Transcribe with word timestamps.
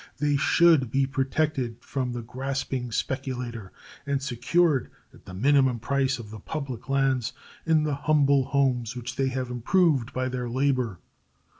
They 0.17 0.35
should 0.35 0.89
be 0.89 1.05
protected 1.05 1.75
from 1.79 2.11
the 2.11 2.23
grasping 2.23 2.91
speculator 2.91 3.71
and 4.03 4.19
secured, 4.19 4.89
at 5.13 5.25
the 5.25 5.35
minimum 5.35 5.77
price 5.77 6.17
of 6.17 6.31
the 6.31 6.39
public 6.39 6.89
lands, 6.89 7.33
in 7.67 7.83
the 7.83 7.93
humble 7.93 8.45
homes 8.45 8.95
which 8.95 9.15
they 9.15 9.27
have 9.27 9.51
improved 9.51 10.11
by 10.11 10.27
their 10.27 10.49
labor. 10.49 10.97